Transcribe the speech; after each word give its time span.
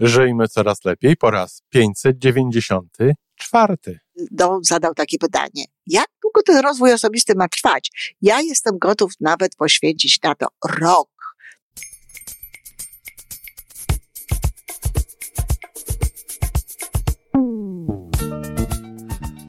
Żyjmy 0.00 0.48
coraz 0.48 0.84
lepiej 0.84 1.16
po 1.16 1.30
raz 1.30 1.62
594. 1.68 3.76
Don 4.30 4.64
zadał 4.64 4.94
takie 4.94 5.18
pytanie. 5.18 5.64
Jak 5.86 6.06
długo 6.22 6.42
ten 6.42 6.64
rozwój 6.64 6.92
osobisty 6.92 7.34
ma 7.34 7.48
trwać? 7.48 8.14
Ja 8.22 8.40
jestem 8.40 8.78
gotów 8.78 9.12
nawet 9.20 9.56
poświęcić 9.56 10.22
na 10.22 10.34
to 10.34 10.46
rok. 10.80 11.08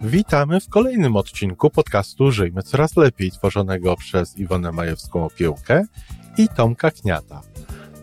Witamy 0.02 0.60
w 0.60 0.70
kolejnym 0.70 1.16
odcinku 1.16 1.70
podcastu 1.70 2.32
Żyjmy 2.32 2.64
Coraz 2.64 2.98
Lepiej, 2.98 3.32
tworzonego 3.32 3.96
przez 3.96 4.38
Iwonę 4.38 4.70
Majewską-Opiełkę 4.70 5.84
i 6.38 6.50
Tomka 6.50 6.92
Kniata. 6.92 7.42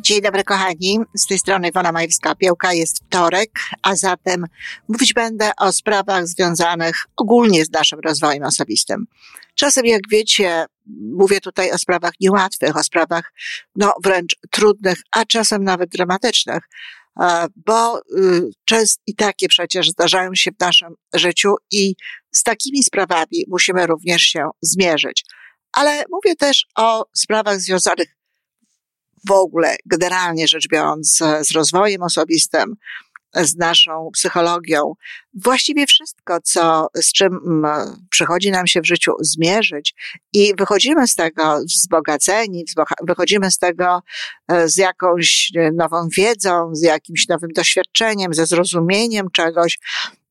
Dzień 0.00 0.20
dobry 0.20 0.44
kochani, 0.44 0.98
z 1.14 1.26
tej 1.26 1.38
strony 1.38 1.68
Iwona 1.68 1.92
Majewska-Piełka, 1.92 2.74
jest 2.74 3.04
wtorek, 3.04 3.50
a 3.82 3.96
zatem 3.96 4.46
mówić 4.88 5.12
będę 5.12 5.50
o 5.58 5.72
sprawach 5.72 6.26
związanych 6.26 7.06
ogólnie 7.16 7.64
z 7.64 7.70
naszym 7.70 8.00
rozwojem 8.00 8.42
osobistym. 8.42 9.06
Czasem, 9.54 9.86
jak 9.86 10.00
wiecie, 10.10 10.66
mówię 11.16 11.40
tutaj 11.40 11.70
o 11.70 11.78
sprawach 11.78 12.12
niełatwych, 12.20 12.76
o 12.76 12.82
sprawach 12.82 13.32
no, 13.76 13.94
wręcz 14.04 14.36
trudnych, 14.50 14.98
a 15.16 15.24
czasem 15.24 15.64
nawet 15.64 15.90
dramatycznych, 15.90 16.68
e, 17.20 17.46
bo 17.66 17.98
y, 17.98 18.02
często 18.64 19.02
i 19.06 19.14
takie 19.14 19.48
przecież 19.48 19.90
zdarzają 19.90 20.30
się 20.34 20.50
w 20.50 20.60
naszym 20.60 20.94
życiu 21.14 21.54
i 21.70 21.94
z 22.30 22.42
takimi 22.42 22.82
sprawami 22.82 23.44
musimy 23.48 23.86
również 23.86 24.22
się 24.22 24.48
zmierzyć. 24.62 25.24
Ale 25.72 26.04
mówię 26.10 26.36
też 26.36 26.66
o 26.76 27.04
sprawach 27.14 27.60
związanych 27.60 28.21
w 29.28 29.30
ogóle, 29.30 29.76
generalnie 29.86 30.48
rzecz 30.48 30.68
biorąc, 30.68 31.18
z 31.42 31.50
rozwojem 31.50 32.02
osobistym, 32.02 32.76
z 33.34 33.56
naszą 33.56 34.10
psychologią. 34.12 34.94
Właściwie 35.34 35.86
wszystko, 35.86 36.38
co, 36.44 36.88
z 36.94 37.12
czym 37.12 37.62
przychodzi 38.10 38.50
nam 38.50 38.66
się 38.66 38.80
w 38.80 38.86
życiu 38.86 39.12
zmierzyć 39.20 39.94
i 40.32 40.54
wychodzimy 40.58 41.08
z 41.08 41.14
tego 41.14 41.60
wzbogaceni, 41.64 42.64
wychodzimy 43.02 43.50
z 43.50 43.58
tego 43.58 44.02
e, 44.48 44.68
z 44.68 44.76
jakąś 44.76 45.52
nową 45.72 46.08
wiedzą, 46.16 46.74
z 46.74 46.82
jakimś 46.82 47.28
nowym 47.28 47.50
doświadczeniem, 47.50 48.34
ze 48.34 48.46
zrozumieniem 48.46 49.30
czegoś. 49.30 49.78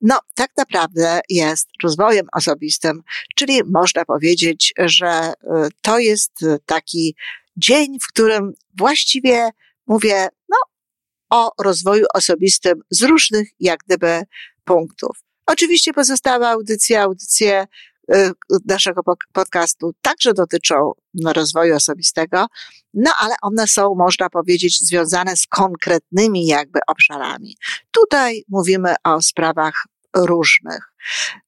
No, 0.01 0.19
tak 0.35 0.51
naprawdę 0.57 1.21
jest 1.29 1.67
rozwojem 1.83 2.27
osobistym, 2.33 3.03
czyli 3.35 3.61
można 3.65 4.05
powiedzieć, 4.05 4.73
że 4.77 5.07
e, 5.07 5.33
to 5.81 5.99
jest 5.99 6.31
taki 6.65 7.15
dzień, 7.57 7.99
w 7.99 8.07
którym 8.07 8.53
właściwie 8.77 9.49
mówię, 9.87 10.27
no, 10.49 10.57
o 11.29 11.51
rozwoju 11.63 12.05
osobistym 12.13 12.81
z 12.89 13.01
różnych, 13.01 13.49
jak 13.59 13.79
gdyby, 13.85 14.23
punktów. 14.63 15.17
Oczywiście 15.45 15.93
pozostałe 15.93 16.49
audycje, 16.49 17.01
audycje 17.01 17.67
y, 18.13 18.31
naszego 18.65 19.01
podcastu 19.33 19.91
także 20.01 20.33
dotyczą 20.33 20.91
rozwoju 21.25 21.75
osobistego, 21.75 22.45
no 22.93 23.11
ale 23.19 23.35
one 23.41 23.67
są, 23.67 23.95
można 23.95 24.29
powiedzieć, 24.29 24.87
związane 24.87 25.37
z 25.37 25.47
konkretnymi 25.47 26.45
jakby 26.45 26.79
obszarami. 26.87 27.55
Tutaj 27.91 28.43
mówimy 28.49 28.95
o 29.03 29.21
sprawach 29.21 29.85
różnych. 30.15 30.93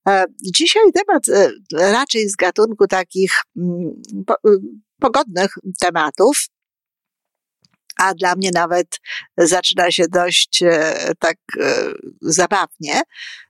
E, 0.07 0.25
dzisiaj 0.41 0.83
temat 0.93 1.29
e, 1.29 1.51
raczej 1.91 2.29
z 2.29 2.35
gatunku 2.35 2.87
takich 2.87 3.33
mm, 3.57 4.01
pogodnych 5.03 5.53
tematów, 5.79 6.47
a 7.97 8.13
dla 8.13 8.35
mnie 8.35 8.49
nawet 8.53 8.99
zaczyna 9.37 9.91
się 9.91 10.03
dość 10.07 10.63
e, 10.63 10.95
tak 11.19 11.37
e, 11.59 11.91
zabawnie, 12.21 13.01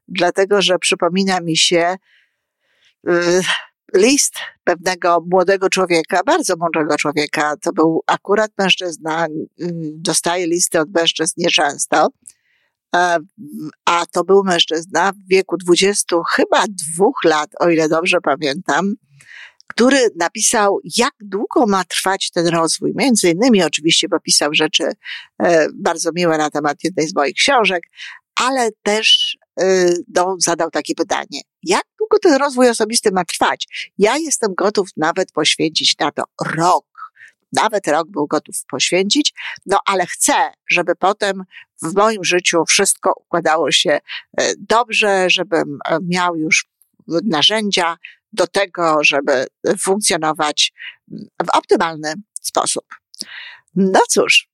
dlatego 0.08 0.62
że 0.62 0.80
przypomina 0.80 1.40
mi 1.42 1.58
się 1.58 1.96
e, 3.08 3.42
list 3.96 4.34
pewnego 4.64 5.24
młodego 5.32 5.70
człowieka, 5.70 6.22
bardzo 6.26 6.56
mądrego 6.56 6.98
człowieka. 6.98 7.56
To 7.62 7.72
był 7.72 8.04
akurat 8.08 8.52
mężczyzna, 8.58 9.28
dostaje 9.94 10.48
listy 10.48 10.80
od 10.80 10.94
mężczyzn 10.94 11.34
nieczęsto, 11.38 12.08
a 13.86 14.06
to 14.12 14.24
był 14.24 14.44
mężczyzna 14.44 15.12
w 15.12 15.28
wieku 15.30 15.58
20, 15.58 16.16
chyba 16.36 16.64
dwóch 16.68 17.24
lat, 17.24 17.50
o 17.60 17.70
ile 17.70 17.90
dobrze 17.90 18.18
pamiętam 18.22 18.94
który 19.76 20.10
napisał, 20.16 20.80
jak 20.98 21.14
długo 21.20 21.68
ma 21.68 21.84
trwać 21.84 22.32
ten 22.32 22.48
rozwój. 22.48 22.94
Między 22.96 23.30
innymi 23.30 23.64
oczywiście 23.64 24.10
popisał 24.10 24.54
rzeczy 24.54 24.84
e, 25.44 25.68
bardzo 25.74 26.10
miłe 26.16 26.38
na 26.38 26.50
temat 26.50 26.84
jednej 26.84 27.08
z 27.08 27.16
moich 27.16 27.36
książek, 27.36 27.84
ale 28.36 28.70
też 28.84 29.38
e, 29.60 29.94
no, 30.16 30.36
zadał 30.40 30.72
takie 30.72 30.96
pytanie. 30.96 31.42
Jak 31.64 31.84
długo 32.00 32.20
ten 32.20 32.34
rozwój 32.34 32.70
osobisty 32.70 33.12
ma 33.12 33.26
trwać? 33.26 33.92
Ja 33.98 34.18
jestem 34.18 34.54
gotów 34.56 34.90
nawet 34.98 35.32
poświęcić 35.32 35.98
na 36.00 36.12
to 36.12 36.24
rok. 36.56 36.86
Nawet 37.52 37.88
rok 37.88 38.08
był 38.10 38.28
gotów 38.28 38.56
poświęcić, 38.70 39.34
no 39.66 39.80
ale 39.86 40.06
chcę, 40.06 40.34
żeby 40.70 40.96
potem 40.96 41.44
w 41.82 41.96
moim 41.96 42.24
życiu 42.24 42.64
wszystko 42.66 43.14
układało 43.26 43.72
się 43.72 43.92
e, 43.92 44.54
dobrze, 44.58 45.30
żebym 45.30 45.80
miał 46.02 46.36
już 46.36 46.66
narzędzia 47.08 47.98
do 48.34 48.48
tego, 48.48 48.98
żeby 49.04 49.48
funkcjonować 49.80 50.74
w 51.18 51.50
optymalny 51.54 52.14
sposób. 52.42 52.86
No 53.76 54.00
cóż, 54.10 54.48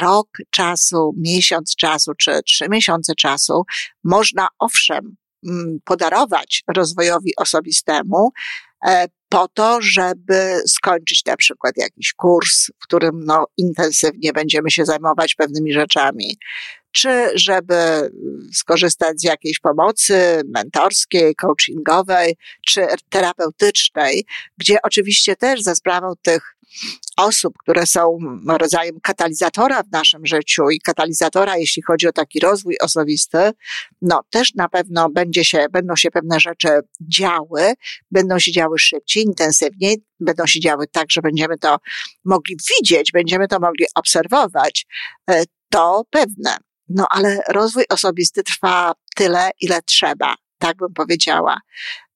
rok 0.00 0.28
czasu, 0.50 1.14
miesiąc 1.16 1.74
czasu 1.76 2.12
czy 2.18 2.42
trzy 2.46 2.68
miesiące 2.68 3.14
czasu 3.14 3.62
można 4.04 4.48
owszem 4.58 5.16
mm, 5.48 5.78
podarować 5.84 6.62
rozwojowi 6.76 7.36
osobistemu 7.36 8.30
e, 8.86 9.06
po 9.28 9.48
to, 9.48 9.78
żeby 9.82 10.60
skończyć 10.66 11.24
na 11.24 11.36
przykład 11.36 11.76
jakiś 11.76 12.12
kurs, 12.12 12.66
w 12.66 12.84
którym 12.84 13.24
no, 13.24 13.46
intensywnie 13.56 14.32
będziemy 14.32 14.70
się 14.70 14.84
zajmować 14.84 15.34
pewnymi 15.34 15.72
rzeczami, 15.72 16.38
czy 16.94 17.30
żeby 17.34 17.74
skorzystać 18.52 19.20
z 19.20 19.24
jakiejś 19.24 19.58
pomocy 19.58 20.42
mentorskiej, 20.54 21.34
coachingowej, 21.34 22.36
czy 22.66 22.86
terapeutycznej, 23.08 24.24
gdzie 24.58 24.76
oczywiście 24.82 25.36
też 25.36 25.62
za 25.62 25.74
sprawą 25.74 26.12
tych 26.22 26.54
osób, 27.16 27.54
które 27.58 27.86
są 27.86 28.18
rodzajem 28.48 29.00
katalizatora 29.02 29.82
w 29.82 29.92
naszym 29.92 30.26
życiu 30.26 30.70
i 30.70 30.80
katalizatora, 30.80 31.56
jeśli 31.56 31.82
chodzi 31.82 32.08
o 32.08 32.12
taki 32.12 32.40
rozwój 32.40 32.76
osobisty, 32.80 33.38
no 34.02 34.20
też 34.30 34.54
na 34.54 34.68
pewno 34.68 35.10
będzie 35.10 35.44
się, 35.44 35.66
będą 35.70 35.96
się 35.96 36.10
pewne 36.10 36.40
rzeczy 36.40 36.68
działy, 37.00 37.74
będą 38.10 38.38
się 38.38 38.52
działy 38.52 38.78
szybciej, 38.78 39.22
intensywniej, 39.22 40.04
będą 40.20 40.46
się 40.46 40.60
działy 40.60 40.86
tak, 40.92 41.06
że 41.10 41.20
będziemy 41.20 41.58
to 41.58 41.76
mogli 42.24 42.56
widzieć, 42.78 43.12
będziemy 43.12 43.48
to 43.48 43.60
mogli 43.60 43.84
obserwować. 43.94 44.86
E, 45.30 45.44
to 45.68 46.02
pewne. 46.10 46.56
No 46.88 47.06
ale 47.10 47.40
rozwój 47.48 47.84
osobisty 47.88 48.42
trwa 48.42 48.92
tyle, 49.16 49.50
ile 49.60 49.82
trzeba, 49.82 50.34
tak 50.58 50.76
bym 50.76 50.92
powiedziała. 50.94 51.60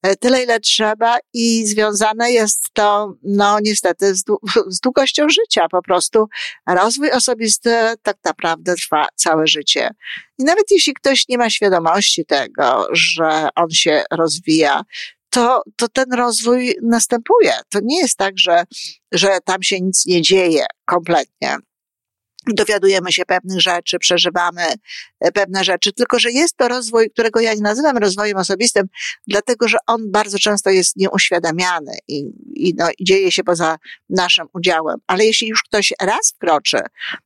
E, 0.01 0.15
tyle, 0.15 0.43
ile 0.43 0.59
trzeba 0.59 1.17
i 1.33 1.67
związane 1.67 2.31
jest 2.31 2.65
to, 2.73 3.13
no 3.23 3.59
niestety, 3.59 4.15
z, 4.15 4.23
z 4.75 4.79
długością 4.79 5.29
życia. 5.29 5.67
Po 5.71 5.81
prostu 5.81 6.27
rozwój 6.67 7.11
osobisty 7.11 7.69
tak 8.03 8.17
naprawdę 8.25 8.75
trwa 8.75 9.07
całe 9.15 9.47
życie. 9.47 9.89
I 10.37 10.43
nawet 10.43 10.71
jeśli 10.71 10.93
ktoś 10.93 11.27
nie 11.27 11.37
ma 11.37 11.49
świadomości 11.49 12.25
tego, 12.25 12.87
że 12.91 13.49
on 13.55 13.69
się 13.69 14.03
rozwija, 14.11 14.81
to, 15.29 15.61
to 15.75 15.87
ten 15.87 16.13
rozwój 16.13 16.75
następuje. 16.83 17.53
To 17.69 17.79
nie 17.83 17.99
jest 17.99 18.17
tak, 18.17 18.33
że, 18.37 18.63
że 19.11 19.37
tam 19.45 19.63
się 19.63 19.81
nic 19.81 20.05
nie 20.05 20.21
dzieje 20.21 20.65
kompletnie 20.85 21.57
dowiadujemy 22.47 23.11
się 23.11 23.25
pewnych 23.25 23.61
rzeczy, 23.61 23.99
przeżywamy 23.99 24.61
e, 25.19 25.31
pewne 25.31 25.63
rzeczy, 25.63 25.93
tylko 25.93 26.19
że 26.19 26.31
jest 26.31 26.57
to 26.57 26.67
rozwój, 26.67 27.09
którego 27.09 27.39
ja 27.39 27.53
nie 27.53 27.61
nazywam 27.61 27.97
rozwojem 27.97 28.37
osobistym, 28.37 28.87
dlatego 29.27 29.67
że 29.67 29.77
on 29.87 30.11
bardzo 30.11 30.39
często 30.39 30.69
jest 30.69 30.95
nieuświadamiany 30.95 31.91
i, 32.07 32.23
i 32.53 32.73
no, 32.77 32.87
dzieje 33.01 33.31
się 33.31 33.43
poza 33.43 33.77
naszym 34.09 34.47
udziałem. 34.53 34.97
Ale 35.07 35.25
jeśli 35.25 35.47
już 35.47 35.63
ktoś 35.63 35.93
raz 36.01 36.31
wkroczy 36.35 36.79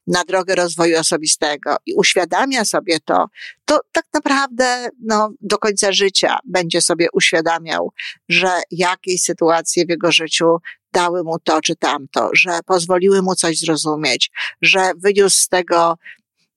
na 0.07 0.23
drogę 0.23 0.55
rozwoju 0.55 0.99
osobistego 0.99 1.75
i 1.85 1.93
uświadamia 1.93 2.65
sobie 2.65 2.99
to, 3.05 3.25
to 3.65 3.79
tak 3.91 4.05
naprawdę 4.13 4.89
no, 4.99 5.33
do 5.41 5.57
końca 5.57 5.91
życia 5.91 6.39
będzie 6.45 6.81
sobie 6.81 7.07
uświadamiał, 7.13 7.91
że 8.29 8.61
jakieś 8.71 9.21
sytuacje 9.21 9.85
w 9.85 9.89
jego 9.89 10.11
życiu 10.11 10.57
dały 10.93 11.23
mu 11.23 11.39
to 11.39 11.61
czy 11.61 11.75
tamto, 11.75 12.29
że 12.33 12.59
pozwoliły 12.65 13.21
mu 13.21 13.35
coś 13.35 13.59
zrozumieć, 13.59 14.31
że 14.61 14.91
wyniósł 14.97 15.37
z 15.37 15.47
tego 15.47 15.97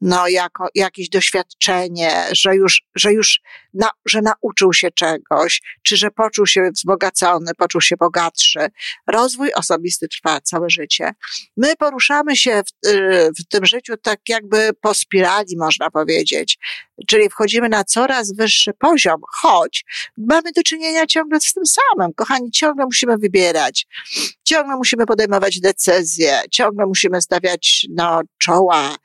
no, 0.00 0.28
jako, 0.28 0.68
jakieś 0.74 1.08
doświadczenie, 1.08 2.24
że 2.32 2.54
już, 2.54 2.82
że 2.94 3.12
już 3.12 3.40
na, 3.74 3.88
że 4.06 4.20
nauczył 4.22 4.72
się 4.72 4.90
czegoś, 4.90 5.62
czy 5.82 5.96
że 5.96 6.10
poczuł 6.10 6.46
się 6.46 6.70
wzbogacony, 6.70 7.52
poczuł 7.58 7.80
się 7.80 7.96
bogatszy. 7.96 8.58
Rozwój 9.06 9.52
osobisty 9.52 10.08
trwa 10.08 10.40
całe 10.40 10.70
życie. 10.70 11.10
My 11.56 11.76
poruszamy 11.76 12.36
się 12.36 12.62
w, 12.62 12.88
y, 12.88 13.30
w 13.38 13.48
tym 13.48 13.66
życiu 13.66 13.96
tak 14.02 14.20
jakby 14.28 14.70
po 14.80 14.94
spirali, 14.94 15.56
można 15.56 15.90
powiedzieć. 15.90 16.58
Czyli 17.06 17.28
wchodzimy 17.28 17.68
na 17.68 17.84
coraz 17.84 18.32
wyższy 18.32 18.72
poziom, 18.72 19.20
choć 19.32 19.84
mamy 20.16 20.52
do 20.52 20.62
czynienia 20.62 21.06
ciągle 21.06 21.40
z 21.40 21.52
tym 21.52 21.64
samym. 21.66 22.12
Kochani, 22.14 22.50
ciągle 22.50 22.84
musimy 22.84 23.18
wybierać, 23.18 23.86
ciągle 24.44 24.76
musimy 24.76 25.06
podejmować 25.06 25.60
decyzje, 25.60 26.40
ciągle 26.50 26.86
musimy 26.86 27.22
stawiać 27.22 27.86
no, 27.90 28.20
czoła 28.38 28.96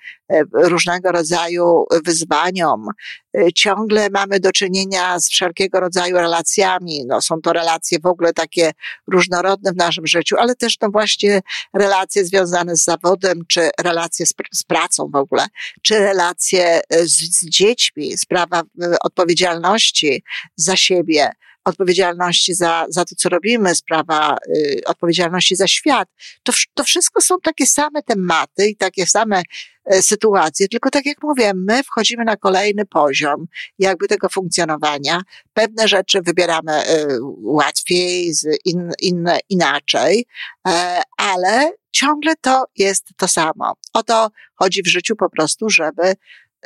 różnego 0.53 1.11
rodzaju 1.11 1.85
wyzwaniom, 2.05 2.87
e, 3.37 3.53
ciągle 3.53 4.09
mamy 4.09 4.39
do 4.39 4.51
czynienia 4.51 5.19
z 5.19 5.29
wszelkiego 5.29 5.79
rodzaju 5.79 6.15
relacjami. 6.15 7.05
No, 7.07 7.21
są 7.21 7.41
to 7.41 7.53
relacje 7.53 7.99
w 7.99 8.05
ogóle 8.05 8.33
takie 8.33 8.71
różnorodne 9.07 9.71
w 9.71 9.77
naszym 9.77 10.07
życiu, 10.07 10.35
ale 10.39 10.55
też 10.55 10.79
no 10.81 10.89
właśnie 10.89 11.41
relacje 11.73 12.25
związane 12.25 12.75
z 12.75 12.83
zawodem, 12.83 13.39
czy 13.47 13.69
relacje 13.83 14.25
z, 14.25 14.33
z 14.53 14.63
pracą 14.63 15.09
w 15.13 15.15
ogóle, 15.15 15.45
czy 15.81 15.99
relacje 15.99 16.81
e, 16.89 17.05
z, 17.05 17.39
z 17.39 17.45
dziećmi, 17.45 18.17
sprawa 18.17 18.59
e, 18.81 18.95
odpowiedzialności 18.99 20.23
za 20.55 20.75
siebie 20.75 21.31
odpowiedzialności 21.65 22.53
za, 22.53 22.85
za 22.89 23.05
to, 23.05 23.15
co 23.15 23.29
robimy, 23.29 23.75
sprawa 23.75 24.37
y, 24.55 24.81
odpowiedzialności 24.85 25.55
za 25.55 25.67
świat. 25.67 26.09
To, 26.43 26.53
to 26.73 26.83
wszystko 26.83 27.21
są 27.21 27.39
takie 27.43 27.67
same 27.67 28.03
tematy 28.03 28.67
i 28.67 28.75
takie 28.75 29.05
same 29.05 29.43
y, 29.93 30.01
sytuacje, 30.01 30.67
tylko 30.67 30.89
tak 30.89 31.05
jak 31.05 31.23
mówię, 31.23 31.51
my 31.55 31.83
wchodzimy 31.83 32.25
na 32.25 32.37
kolejny 32.37 32.85
poziom 32.85 33.45
jakby 33.79 34.07
tego 34.07 34.29
funkcjonowania. 34.29 35.21
Pewne 35.53 35.87
rzeczy 35.87 36.21
wybieramy 36.21 36.81
y, 36.81 37.17
łatwiej, 37.41 38.31
in, 38.65 38.91
inne 38.99 39.39
inaczej, 39.49 40.25
y, 40.67 40.71
ale 41.17 41.71
ciągle 41.91 42.33
to 42.41 42.65
jest 42.75 43.07
to 43.17 43.27
samo. 43.27 43.73
O 43.93 44.03
to 44.03 44.29
chodzi 44.55 44.83
w 44.83 44.87
życiu 44.87 45.15
po 45.15 45.29
prostu, 45.29 45.69
żeby 45.69 46.15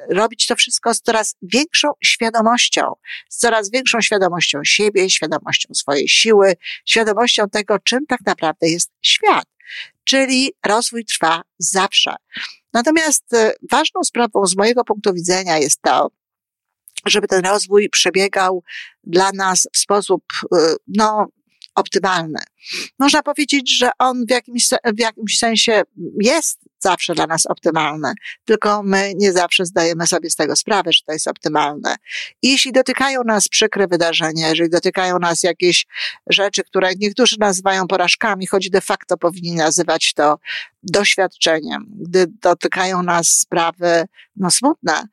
robić 0.09 0.47
to 0.47 0.55
wszystko 0.55 0.93
z 0.93 1.01
coraz 1.01 1.35
większą 1.41 1.87
świadomością, 2.03 2.93
z 3.29 3.37
coraz 3.37 3.71
większą 3.71 4.01
świadomością 4.01 4.59
siebie, 4.63 5.09
świadomością 5.09 5.73
swojej 5.73 6.07
siły, 6.07 6.53
świadomością 6.85 7.49
tego, 7.49 7.79
czym 7.79 8.05
tak 8.05 8.19
naprawdę 8.25 8.69
jest 8.69 8.91
świat. 9.01 9.45
Czyli 10.03 10.53
rozwój 10.65 11.05
trwa 11.05 11.41
zawsze. 11.57 12.15
Natomiast 12.73 13.33
e, 13.33 13.51
ważną 13.71 14.03
sprawą 14.03 14.45
z 14.45 14.55
mojego 14.55 14.83
punktu 14.83 15.13
widzenia 15.13 15.57
jest 15.57 15.81
to, 15.81 16.11
żeby 17.05 17.27
ten 17.27 17.45
rozwój 17.45 17.89
przebiegał 17.89 18.63
dla 19.03 19.31
nas 19.31 19.67
w 19.73 19.77
sposób, 19.77 20.23
e, 20.55 20.75
no, 20.87 21.27
optymalny. 21.75 22.39
Można 22.99 23.23
powiedzieć, 23.23 23.77
że 23.77 23.89
on 23.99 24.25
w 24.25 24.31
jakimś, 24.31 24.69
w 24.95 24.99
jakimś 24.99 25.37
sensie 25.37 25.81
jest 26.21 26.59
zawsze 26.85 27.15
dla 27.15 27.27
nas 27.27 27.45
optymalny, 27.45 28.13
tylko 28.45 28.83
my 28.83 29.13
nie 29.15 29.31
zawsze 29.31 29.65
zdajemy 29.65 30.07
sobie 30.07 30.29
z 30.29 30.35
tego 30.35 30.55
sprawę, 30.55 30.93
że 30.93 31.01
to 31.05 31.13
jest 31.13 31.27
optymalne. 31.27 31.95
I 32.41 32.51
jeśli 32.51 32.71
dotykają 32.71 33.23
nas 33.23 33.47
przykre 33.47 33.87
wydarzenia, 33.87 34.49
jeżeli 34.49 34.69
dotykają 34.69 35.19
nas 35.19 35.43
jakieś 35.43 35.85
rzeczy, 36.29 36.63
które 36.63 36.91
niektórzy 36.99 37.35
nazywają 37.39 37.87
porażkami, 37.87 38.47
choć 38.47 38.69
de 38.69 38.81
facto 38.81 39.17
powinni 39.17 39.55
nazywać 39.55 40.13
to 40.13 40.39
doświadczeniem, 40.83 41.85
gdy 41.89 42.25
dotykają 42.41 43.03
nas 43.03 43.27
sprawy 43.27 44.05
no, 44.35 44.51
smutne, 44.51 45.03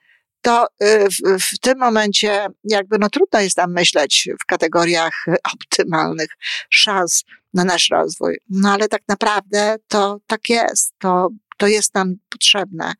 to 0.42 0.66
y, 0.82 1.08
w, 1.08 1.40
w, 1.40 1.58
tym 1.58 1.78
momencie 1.78 2.46
jakby 2.64 2.98
no 2.98 3.08
trudno 3.08 3.40
jest 3.40 3.56
nam 3.56 3.72
myśleć 3.72 4.28
w 4.42 4.46
kategoriach 4.46 5.24
optymalnych 5.54 6.30
szans 6.70 7.24
na 7.54 7.64
nasz 7.64 7.90
rozwój. 7.90 8.38
No 8.50 8.72
ale 8.72 8.88
tak 8.88 9.02
naprawdę 9.08 9.76
to 9.88 10.18
tak 10.26 10.48
jest. 10.48 10.94
To, 10.98 11.28
to 11.62 11.66
jest 11.66 11.94
nam 11.94 12.14
potrzebne. 12.30 12.92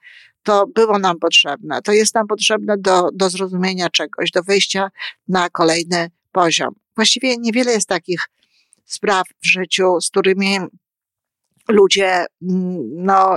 To 0.43 0.67
było 0.67 0.99
nam 0.99 1.19
potrzebne. 1.19 1.83
To 1.83 1.93
jest 1.93 2.15
nam 2.15 2.27
potrzebne 2.27 2.79
do, 2.79 3.09
do 3.13 3.31
zrozumienia 3.31 3.91
czegoś, 3.91 4.31
do 4.31 4.43
wyjścia 4.43 4.91
na 5.29 5.51
kolejny 5.51 6.11
poziom. 6.33 6.75
Właściwie 6.97 7.37
niewiele 7.37 7.73
jest 7.73 7.89
takich 7.89 8.29
spraw 8.85 9.27
w 9.43 9.47
życiu, 9.47 10.01
z 10.01 10.11
którymi 10.11 10.59
ludzie, 11.69 12.25
mm, 12.43 13.05
no, 13.05 13.35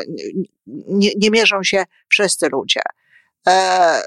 nie, 0.88 1.12
nie 1.18 1.32
mierzą 1.32 1.64
się 1.64 1.84
wszyscy 2.10 2.50
ludzie. 2.50 2.82
E, 3.48 4.02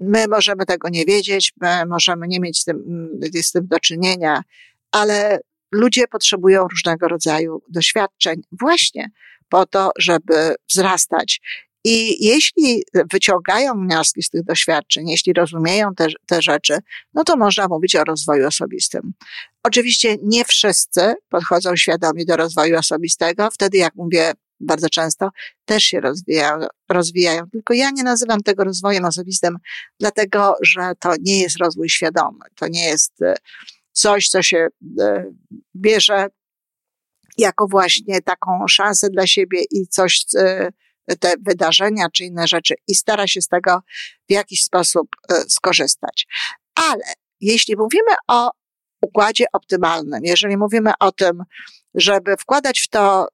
my 0.00 0.28
możemy 0.28 0.66
tego 0.66 0.88
nie 0.88 1.04
wiedzieć, 1.04 1.52
my 1.60 1.86
możemy 1.86 2.28
nie 2.28 2.40
mieć 2.40 2.60
z 2.60 2.64
tym, 2.64 3.08
z 3.42 3.52
tym 3.52 3.66
do 3.66 3.80
czynienia, 3.80 4.42
ale 4.92 5.40
ludzie 5.72 6.08
potrzebują 6.08 6.68
różnego 6.68 7.08
rodzaju 7.08 7.62
doświadczeń 7.68 8.42
właśnie 8.52 9.10
po 9.48 9.66
to, 9.66 9.90
żeby 9.98 10.54
wzrastać. 10.70 11.40
I 11.84 12.26
jeśli 12.26 12.82
wyciągają 13.12 13.74
wnioski 13.74 14.22
z 14.22 14.30
tych 14.30 14.44
doświadczeń, 14.44 15.08
jeśli 15.08 15.32
rozumieją 15.32 15.94
te, 15.94 16.06
te 16.26 16.42
rzeczy, 16.42 16.78
no 17.14 17.24
to 17.24 17.36
można 17.36 17.68
mówić 17.68 17.96
o 17.96 18.04
rozwoju 18.04 18.46
osobistym. 18.46 19.12
Oczywiście 19.62 20.16
nie 20.22 20.44
wszyscy 20.44 21.14
podchodzą 21.28 21.76
świadomie 21.76 22.24
do 22.24 22.36
rozwoju 22.36 22.78
osobistego. 22.78 23.50
Wtedy, 23.50 23.78
jak 23.78 23.94
mówię, 23.94 24.32
bardzo 24.60 24.88
często 24.88 25.30
też 25.64 25.82
się 25.82 26.00
rozwijają, 26.00 26.66
rozwijają. 26.88 27.50
Tylko 27.52 27.74
ja 27.74 27.90
nie 27.90 28.02
nazywam 28.02 28.40
tego 28.40 28.64
rozwojem 28.64 29.04
osobistym, 29.04 29.56
dlatego 30.00 30.54
że 30.62 30.92
to 30.98 31.12
nie 31.20 31.40
jest 31.40 31.56
rozwój 31.56 31.88
świadomy. 31.88 32.38
To 32.54 32.68
nie 32.68 32.84
jest 32.84 33.22
e, 33.22 33.34
coś, 33.92 34.28
co 34.28 34.42
się 34.42 34.68
e, 35.00 35.24
bierze 35.76 36.26
jako 37.38 37.66
właśnie 37.70 38.20
taką 38.20 38.68
szansę 38.68 39.10
dla 39.10 39.26
siebie 39.26 39.62
i 39.70 39.86
coś, 39.86 40.24
e, 40.38 40.68
te 41.20 41.34
wydarzenia 41.46 42.06
czy 42.12 42.24
inne 42.24 42.48
rzeczy 42.48 42.74
i 42.88 42.94
stara 42.94 43.26
się 43.26 43.42
z 43.42 43.48
tego 43.48 43.82
w 44.28 44.32
jakiś 44.32 44.62
sposób 44.64 45.08
skorzystać. 45.48 46.26
Ale 46.74 47.04
jeśli 47.40 47.76
mówimy 47.76 48.10
o 48.28 48.50
układzie 49.02 49.44
optymalnym, 49.52 50.20
jeżeli 50.24 50.56
mówimy 50.56 50.92
o 51.00 51.12
tym, 51.12 51.42
żeby 51.94 52.36
wkładać 52.36 52.80
w 52.80 52.88
to 52.88 53.26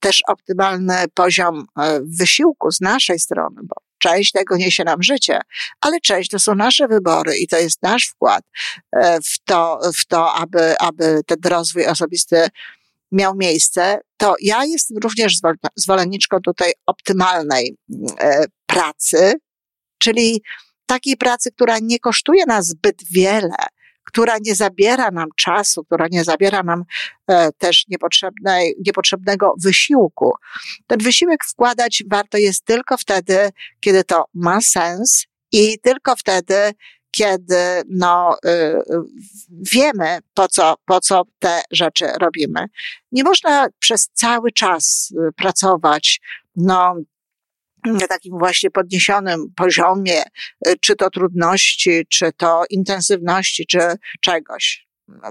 też 0.00 0.22
optymalny 0.28 0.94
poziom 1.14 1.66
e, 1.78 2.00
wysiłku 2.18 2.70
z 2.70 2.80
naszej 2.80 3.18
strony, 3.18 3.60
bo 3.62 3.74
część 3.98 4.32
tego 4.32 4.56
niesie 4.56 4.84
nam 4.84 5.02
życie, 5.02 5.40
ale 5.80 6.00
część 6.00 6.30
to 6.30 6.38
są 6.38 6.54
nasze 6.54 6.88
wybory 6.88 7.36
i 7.36 7.48
to 7.48 7.56
jest 7.56 7.82
nasz 7.82 8.06
wkład 8.06 8.44
e, 8.92 9.20
w 9.20 9.38
to, 9.44 9.80
w 9.96 10.06
to 10.06 10.34
aby, 10.34 10.78
aby 10.78 11.20
ten 11.26 11.38
rozwój 11.44 11.86
osobisty 11.86 12.48
miał 13.12 13.36
miejsce, 13.36 14.00
to 14.16 14.34
ja 14.40 14.64
jestem 14.64 14.98
również 14.98 15.38
zwolenniczką 15.76 16.40
tutaj 16.40 16.72
optymalnej 16.86 17.76
e, 18.20 18.44
pracy, 18.66 19.34
czyli 19.98 20.42
takiej 20.86 21.16
pracy, 21.16 21.50
która 21.52 21.76
nie 21.82 21.98
kosztuje 21.98 22.46
nas 22.46 22.66
zbyt 22.66 22.96
wiele, 23.10 23.56
która 24.04 24.36
nie 24.44 24.54
zabiera 24.54 25.10
nam 25.10 25.28
czasu, 25.36 25.84
która 25.84 26.06
nie 26.10 26.24
zabiera 26.24 26.62
nam 26.62 26.84
e, 27.28 27.52
też 27.52 27.84
niepotrzebnej, 27.88 28.74
niepotrzebnego 28.86 29.54
wysiłku. 29.62 30.32
Ten 30.86 30.98
wysiłek 30.98 31.44
wkładać 31.44 32.02
warto 32.10 32.38
jest 32.38 32.64
tylko 32.64 32.96
wtedy, 32.96 33.50
kiedy 33.80 34.04
to 34.04 34.24
ma 34.34 34.60
sens 34.60 35.26
i 35.52 35.78
tylko 35.78 36.16
wtedy, 36.16 36.54
kiedy 37.16 37.82
no, 37.88 38.36
y, 38.46 38.74
wiemy, 39.72 40.18
po 40.34 40.48
co, 40.48 40.74
po 40.86 41.00
co 41.00 41.22
te 41.38 41.62
rzeczy 41.70 42.06
robimy. 42.20 42.66
Nie 43.12 43.24
można 43.24 43.68
przez 43.78 44.08
cały 44.12 44.52
czas 44.52 45.12
y, 45.28 45.32
pracować 45.32 46.20
no, 46.56 46.94
na 47.86 48.06
takim 48.06 48.38
właśnie 48.38 48.70
podniesionym 48.70 49.52
poziomie, 49.56 50.22
y, 50.68 50.74
czy 50.80 50.96
to 50.96 51.10
trudności, 51.10 52.06
czy 52.08 52.32
to 52.32 52.64
intensywności, 52.70 53.66
czy 53.66 53.80
czegoś. 54.20 54.86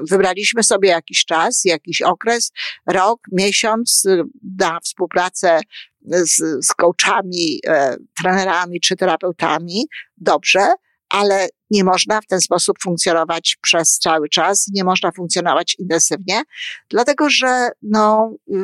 Wybraliśmy 0.10 0.64
sobie 0.64 0.90
jakiś 0.90 1.26
czas, 1.26 1.66
jakiś 1.66 2.02
okres, 2.02 2.52
rok, 2.88 3.20
miesiąc 3.32 4.06
y, 4.06 4.24
na 4.60 4.80
współpracę 4.80 5.60
z, 6.08 6.66
z 6.66 6.74
coachami, 6.74 7.60
e, 7.68 7.98
trenerami 8.22 8.80
czy 8.82 8.96
terapeutami. 8.96 9.86
Dobrze, 10.18 10.68
ale 11.16 11.50
nie 11.70 11.84
można 11.84 12.22
w 12.22 12.26
ten 12.26 12.42
sposób 12.42 12.78
funkcjonować 12.84 13.58
przez 13.62 14.00
cały 14.00 14.30
czas, 14.30 14.68
nie 14.74 14.84
można 14.84 15.12
funkcjonować 15.12 15.76
intensywnie, 15.80 16.42
dlatego 16.90 17.30
że 17.30 17.70
no, 17.82 18.34
y, 18.48 18.56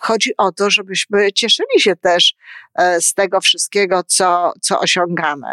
chodzi 0.00 0.36
o 0.36 0.52
to, 0.52 0.70
żebyśmy 0.70 1.32
cieszyli 1.32 1.80
się 1.80 1.96
też 1.96 2.34
e, 2.74 3.00
z 3.00 3.14
tego 3.14 3.40
wszystkiego, 3.40 4.02
co, 4.06 4.52
co 4.60 4.80
osiągamy. 4.80 5.46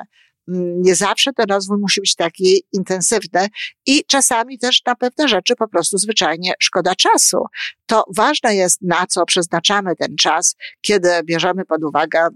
mm, 0.47 0.81
nie 0.81 0.95
zawsze 0.95 1.33
ten 1.33 1.45
rozwój 1.50 1.77
musi 1.79 2.01
być 2.01 2.15
taki 2.15 2.63
intensywny 2.71 3.47
i 3.85 4.05
czasami 4.05 4.59
też 4.59 4.81
na 4.85 4.95
pewne 4.95 5.27
rzeczy 5.27 5.55
po 5.55 5.67
prostu 5.67 5.97
zwyczajnie 5.97 6.53
szkoda 6.59 6.95
czasu. 6.95 7.38
To 7.85 8.05
ważne 8.15 8.55
jest, 8.55 8.81
na 8.81 9.07
co 9.07 9.25
przeznaczamy 9.25 9.95
ten 9.95 10.15
czas, 10.15 10.55
kiedy 10.81 11.09
bierzemy 11.24 11.65
pod 11.65 11.83
uwagę 11.83 12.27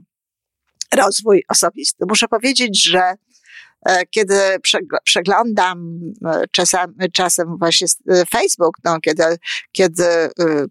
rozwój 0.95 1.43
osobisty. 1.49 2.05
Muszę 2.09 2.27
powiedzieć, 2.27 2.83
że 2.83 3.13
kiedy 4.09 4.35
przeglądam 5.03 5.99
e, 6.25 6.43
czasem, 6.51 6.95
czasem 7.13 7.57
właśnie 7.57 7.87
e, 8.09 8.25
Facebook, 8.25 8.77
no, 8.83 8.99
kiedy, 8.99 9.23
kiedy 9.71 10.03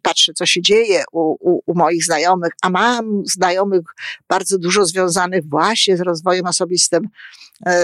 patrzę, 0.03 0.33
co 0.33 0.47
się 0.47 0.63
dzieje 0.63 1.05
u, 1.13 1.51
u, 1.51 1.63
u 1.67 1.75
moich 1.75 2.05
znajomych, 2.05 2.53
a 2.63 2.71
mam 2.71 3.23
znajomych 3.25 3.83
bardzo 4.29 4.59
dużo 4.59 4.85
związanych 4.85 5.49
właśnie 5.49 5.97
z 5.97 6.01
rozwojem 6.01 6.47
osobistym, 6.47 7.09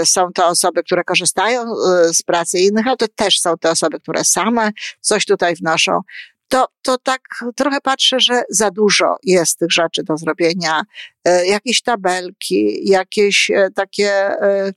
są 0.05 0.33
to 0.33 0.47
osoby, 0.47 0.83
które 0.83 1.05
korzystają 1.05 1.75
z 2.13 2.23
pracy 2.23 2.59
innych, 2.59 2.87
ale 2.87 2.97
to 2.97 3.07
też 3.09 3.41
są 3.41 3.59
te 3.59 3.71
osoby, 3.71 4.01
które 4.01 4.25
same 4.25 4.71
coś 5.01 5.27
tutaj 5.27 5.55
wnoszą 5.55 6.01
to, 6.49 6.67
to 6.83 6.99
tak 6.99 7.21
trochę 7.57 7.81
patrzę, 7.81 8.21
że 8.21 8.43
za 8.51 8.71
dużo 8.71 9.17
jest 9.23 9.59
tych 9.59 9.73
rzeczy 9.73 10.03
do 10.03 10.17
zrobienia. 10.17 10.83
E, 11.25 11.47
jakieś 11.47 11.83
tabelki, 11.83 12.89
jakieś 12.89 13.51
e, 13.51 13.69
takie 13.75 14.11
e, 14.11 14.73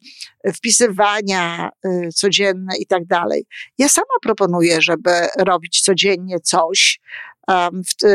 wpisywania 0.54 1.70
codzienne 2.16 2.78
i 2.80 2.86
tak 2.86 3.06
dalej. 3.06 3.46
Ja 3.78 3.90
sama 3.90 4.14
proponuję, 4.22 4.82
żeby 4.82 5.12
robić 5.38 5.82
codziennie 5.82 6.40
coś, 6.40 7.00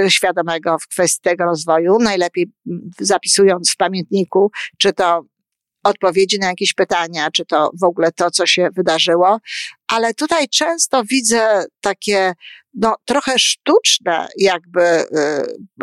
świadomego 0.08 0.78
w 0.78 0.88
kwestii 0.88 1.20
tego 1.20 1.44
rozwoju, 1.44 1.98
najlepiej 1.98 2.46
zapisując 3.00 3.70
w 3.70 3.76
pamiętniku, 3.76 4.50
czy 4.78 4.92
to 4.92 5.24
odpowiedzi 5.82 6.38
na 6.38 6.46
jakieś 6.46 6.74
pytania, 6.74 7.30
czy 7.30 7.44
to 7.44 7.70
w 7.80 7.84
ogóle 7.84 8.12
to, 8.12 8.30
co 8.30 8.46
się 8.46 8.68
wydarzyło, 8.76 9.38
ale 9.88 10.14
tutaj 10.14 10.48
często 10.48 11.02
widzę 11.04 11.64
takie 11.80 12.34
no, 12.74 12.96
trochę 13.04 13.38
sztuczne 13.38 14.28
jakby 14.38 14.82
y, 14.82 15.06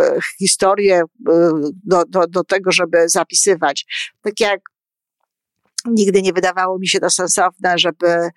y, 0.02 0.20
historie 0.38 1.02
y, 1.02 1.04
do, 1.84 2.04
do, 2.08 2.28
do 2.28 2.44
tego, 2.44 2.72
żeby 2.72 3.10
zapisywać. 3.10 3.86
Tak 4.22 4.40
jak 4.40 4.62
nigdy 5.86 6.22
nie 6.22 6.34
wydawało 6.34 6.80
mi 6.80 6.88
się 6.88 7.00
to 7.00 7.10
sensowne, 7.10 7.78
żeby 7.78 8.30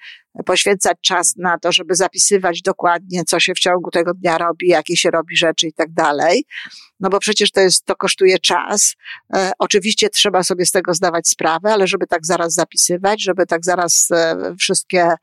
poświęcać 0.46 0.98
czas 1.00 1.34
na 1.36 1.58
to, 1.58 1.72
żeby 1.72 1.94
zapisywać 1.94 2.62
dokładnie, 2.62 3.24
co 3.24 3.40
się 3.40 3.54
w 3.54 3.58
ciągu 3.58 3.90
tego 3.90 4.14
dnia 4.14 4.38
robi, 4.38 4.68
jakie 4.68 4.96
się 4.96 5.10
robi 5.10 5.36
rzeczy 5.36 5.68
i 5.68 5.72
tak 5.72 5.92
dalej. 5.92 6.44
No 7.00 7.10
bo 7.10 7.18
przecież 7.18 7.50
to 7.50 7.60
jest, 7.60 7.84
to 7.84 7.96
kosztuje 7.96 8.38
czas. 8.38 8.94
E, 9.34 9.52
oczywiście 9.58 10.08
trzeba 10.08 10.42
sobie 10.42 10.66
z 10.66 10.70
tego 10.70 10.94
zdawać 10.94 11.28
sprawę, 11.28 11.72
ale 11.72 11.86
żeby 11.86 12.06
tak 12.06 12.26
zaraz 12.26 12.54
zapisywać, 12.54 13.22
żeby 13.22 13.46
tak 13.46 13.64
zaraz 13.64 14.08
e, 14.10 14.36
wszystkie 14.58 15.14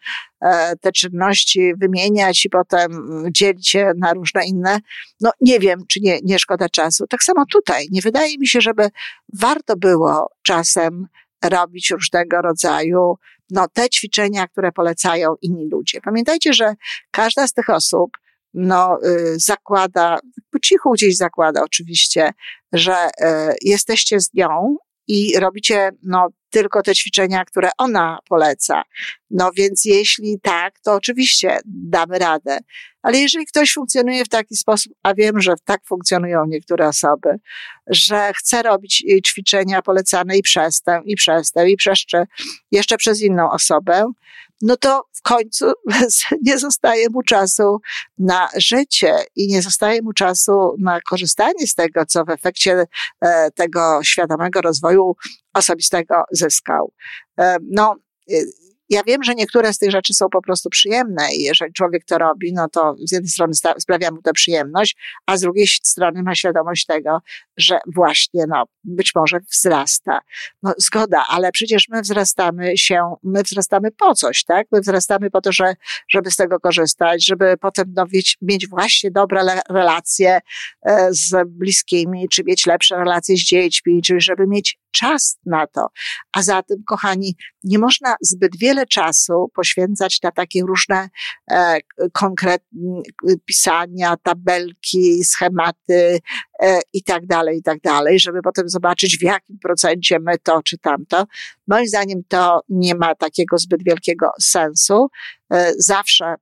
e, 0.42 0.76
te 0.76 0.92
czynności 0.92 1.74
wymieniać 1.78 2.46
i 2.46 2.50
potem 2.50 2.92
dzielić 3.32 3.70
się 3.70 3.92
na 3.98 4.14
różne 4.14 4.46
inne, 4.46 4.80
no 5.22 5.32
nie 5.42 5.60
wiem, 5.60 5.80
czy 5.88 6.00
nie, 6.00 6.20
nie 6.24 6.40
szkoda 6.40 6.70
czasu. 6.70 7.08
Tak 7.08 7.24
samo 7.24 7.46
tutaj. 7.52 7.88
Nie 7.92 8.02
wydaje 8.02 8.38
mi 8.38 8.48
się, 8.48 8.62
żeby 8.62 8.90
warto 9.34 9.76
było 9.78 10.32
czasem 10.42 11.08
robić 11.44 11.92
różnego 11.92 12.42
rodzaju, 12.42 13.16
no, 13.52 13.68
te 13.74 13.90
ćwiczenia, 13.90 14.48
które 14.48 14.72
polecają 14.72 15.36
inni 15.42 15.70
ludzie. 15.72 16.02
Pamiętajcie, 16.02 16.54
że 16.54 16.76
każda 17.12 17.48
z 17.48 17.54
tych 17.54 17.70
osób, 17.70 18.12
no, 18.54 18.98
y, 19.06 19.40
zakłada, 19.40 20.20
po 20.52 20.60
cichu 20.60 20.92
gdzieś 20.92 21.18
zakłada 21.18 21.64
oczywiście, 21.64 22.32
że 22.74 23.08
y, 23.08 23.56
jesteście 23.62 24.20
z 24.20 24.34
nią 24.34 24.76
i 25.08 25.40
robicie, 25.40 25.92
no, 26.04 26.28
tylko 26.50 26.82
te 26.82 26.96
ćwiczenia, 26.96 27.46
które 27.46 27.70
ona 27.78 28.20
poleca. 28.30 28.84
No 29.30 29.52
więc 29.58 29.86
jeśli 29.86 30.40
tak, 30.42 30.80
to 30.80 30.94
oczywiście 30.94 31.60
damy 31.66 32.20
radę. 32.20 32.60
Ale 33.02 33.18
jeżeli 33.18 33.46
ktoś 33.46 33.74
funkcjonuje 33.74 34.26
w 34.26 34.30
taki 34.30 34.56
sposób, 34.56 34.94
a 35.04 35.14
wiem, 35.14 35.42
że 35.42 35.54
tak 35.66 35.82
funkcjonują 35.86 36.46
niektóre 36.46 36.88
osoby, 36.88 37.30
że 37.88 38.32
chce 38.36 38.64
robić 38.64 39.04
ćwiczenia 39.26 39.82
polecane 39.82 40.38
i 40.38 40.42
przez 40.42 40.82
tę, 40.82 41.02
i 41.06 41.16
przez 41.16 41.52
tę, 41.52 41.70
i 41.70 41.78
przez 41.78 42.00
jeszcze 42.72 42.98
przez 42.98 43.22
inną 43.22 43.52
osobę, 43.52 44.06
no 44.62 44.78
to 44.78 45.04
w 45.14 45.22
końcu 45.22 45.66
nie 46.46 46.60
zostaje 46.60 47.10
mu 47.10 47.24
czasu 47.24 47.82
na 48.18 48.50
życie 48.58 49.14
i 49.36 49.48
nie 49.48 49.62
zostaje 49.62 50.02
mu 50.02 50.14
czasu 50.14 50.76
na 50.80 51.02
korzystanie 51.02 51.68
z 51.68 51.76
tego, 51.76 52.06
co 52.06 52.26
w 52.26 52.30
efekcie 52.30 52.86
e, 53.22 53.52
tego 53.52 54.00
świadomego 54.04 54.62
rozwoju 54.62 55.16
osobistego 55.54 56.24
zyskał. 56.32 56.94
No, 57.62 57.96
y, 58.32 58.46
ja 58.90 59.04
wiem, 59.04 59.24
że 59.24 59.36
niektóre 59.36 59.74
z 59.74 59.78
tych 59.78 59.92
rzeczy 59.92 60.14
są 60.14 60.30
po 60.30 60.42
prostu 60.42 60.70
przyjemne 60.70 61.28
i 61.34 61.42
jeżeli 61.42 61.74
człowiek 61.74 62.06
to 62.06 62.18
robi, 62.18 62.54
no 62.54 62.70
to 62.70 62.96
z 63.08 63.12
jednej 63.12 63.30
strony 63.30 63.54
sprawia 63.80 64.12
mu 64.12 64.22
to 64.22 64.34
przyjemność, 64.34 64.98
a 65.26 65.38
z 65.38 65.42
drugiej 65.42 65.68
strony 65.68 66.24
ma 66.24 66.36
świadomość 66.36 66.86
tego, 66.86 67.20
że 67.58 67.80
właśnie, 67.96 68.46
no, 68.48 68.64
być 68.84 69.12
może 69.16 69.40
wzrasta. 69.52 70.20
No, 70.64 70.74
zgoda, 70.78 71.26
ale 71.30 71.52
przecież 71.52 71.90
my 71.90 72.02
wzrastamy 72.02 72.78
się, 72.78 73.14
my 73.24 73.44
wzrastamy 73.44 73.92
po 73.92 74.16
coś, 74.16 74.44
tak? 74.44 74.68
My 74.72 74.82
wzrastamy 74.82 75.32
po 75.32 75.42
to, 75.42 75.52
że, 75.52 75.74
żeby 76.10 76.32
z 76.32 76.36
tego 76.36 76.60
korzystać, 76.60 77.26
żeby 77.26 77.58
potem 77.62 77.94
no, 77.96 78.06
mieć, 78.14 78.38
mieć 78.42 78.68
właśnie 78.68 79.12
dobre 79.12 79.62
relacje 79.70 80.40
e, 80.86 81.08
z 81.12 81.50
bliskimi, 81.50 82.30
czy 82.30 82.44
mieć 82.44 82.66
lepsze 82.66 82.96
relacje 82.96 83.36
z 83.36 83.40
dziećmi, 83.40 84.02
czyli 84.02 84.22
żeby 84.22 84.48
mieć 84.48 84.80
czas 84.92 85.40
na 85.46 85.68
to. 85.68 85.88
A 86.34 86.42
zatem, 86.42 86.84
kochani, 86.86 87.36
nie 87.64 87.80
można 87.80 88.16
zbyt 88.22 88.58
wiele 88.58 88.86
czasu 88.86 89.52
poświęcać 89.56 90.22
na 90.24 90.32
takie 90.32 90.62
różne 90.62 91.10
e, 91.52 91.78
konkretne 92.14 93.02
pisania, 93.46 94.18
tabelki, 94.24 95.24
schematy 95.24 96.20
e, 96.60 96.80
i 96.94 97.04
tak 97.04 97.26
dalej, 97.26 97.58
i 97.58 97.64
tak 97.64 97.82
dalej, 97.82 98.20
żeby 98.20 98.42
potem 98.42 98.70
zobaczyć, 98.70 99.18
w 99.18 99.24
jakim 99.24 99.60
procencie 99.60 100.20
my 100.20 100.38
to 100.38 100.64
czy 100.64 100.78
tamto. 100.78 101.28
Moim 101.68 101.88
zdaniem 101.88 102.22
to 102.28 102.62
nie 102.70 102.96
ma 102.96 103.16
takiego 103.16 103.58
zbyt 103.58 103.84
wielkiego 103.84 104.32
sensu. 104.42 105.08
E, 105.54 105.74
zawsze 105.78 106.36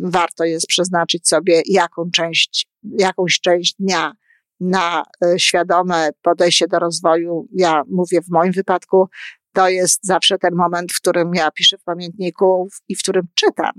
warto 0.00 0.44
jest 0.44 0.66
przeznaczyć 0.66 1.28
sobie 1.28 1.62
jaką 1.66 2.10
część, 2.10 2.68
jakąś 2.98 3.40
część 3.40 3.74
dnia 3.78 4.12
na 4.60 5.04
e, 5.24 5.38
świadome 5.38 6.10
podejście 6.22 6.66
do 6.66 6.78
rozwoju. 6.78 7.48
Ja 7.52 7.82
mówię 7.90 8.22
w 8.22 8.30
moim 8.30 8.52
wypadku, 8.52 9.08
to 9.52 9.68
jest 9.68 10.06
zawsze 10.06 10.38
ten 10.38 10.54
moment, 10.54 10.92
w 10.92 11.00
którym 11.00 11.34
ja 11.34 11.50
piszę 11.50 11.78
w 11.78 11.82
pamiętniku 11.82 12.68
i 12.88 12.96
w 12.96 13.02
którym 13.02 13.26
czytam. 13.34 13.72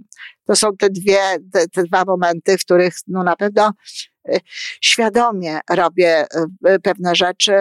To 0.45 0.55
są 0.55 0.77
te 0.77 0.89
dwie, 0.89 1.19
te, 1.53 1.67
te 1.67 1.83
dwa 1.83 2.03
momenty, 2.05 2.57
w 2.57 2.65
których 2.65 2.93
no 3.07 3.23
na 3.23 3.35
pewno 3.35 3.73
e, 4.29 4.39
świadomie 4.81 5.59
robię 5.69 6.25
e, 6.65 6.79
pewne 6.79 7.15
rzeczy, 7.15 7.53